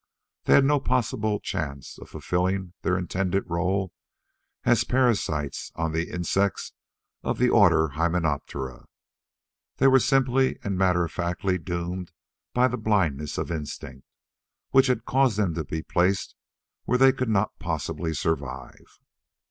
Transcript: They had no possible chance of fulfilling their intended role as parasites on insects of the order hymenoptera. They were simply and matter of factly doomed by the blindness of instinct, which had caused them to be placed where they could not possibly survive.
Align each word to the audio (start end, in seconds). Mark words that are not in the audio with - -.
They 0.45 0.55
had 0.55 0.65
no 0.65 0.79
possible 0.79 1.39
chance 1.39 1.99
of 1.99 2.09
fulfilling 2.09 2.73
their 2.81 2.97
intended 2.97 3.43
role 3.45 3.93
as 4.63 4.83
parasites 4.83 5.71
on 5.75 5.95
insects 5.95 6.73
of 7.21 7.37
the 7.37 7.51
order 7.51 7.89
hymenoptera. 7.89 8.87
They 9.75 9.85
were 9.85 9.99
simply 9.99 10.57
and 10.63 10.75
matter 10.75 11.05
of 11.05 11.11
factly 11.11 11.59
doomed 11.59 12.11
by 12.51 12.67
the 12.67 12.77
blindness 12.77 13.37
of 13.37 13.51
instinct, 13.51 14.07
which 14.71 14.87
had 14.87 15.05
caused 15.05 15.37
them 15.37 15.53
to 15.53 15.63
be 15.65 15.83
placed 15.83 16.33
where 16.85 16.97
they 16.97 17.11
could 17.13 17.29
not 17.29 17.59
possibly 17.59 18.15
survive. 18.15 18.97